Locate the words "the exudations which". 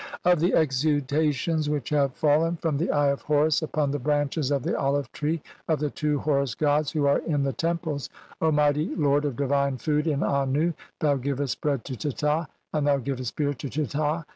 0.39-1.89